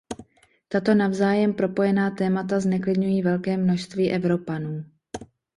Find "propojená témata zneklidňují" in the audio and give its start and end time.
1.53-3.21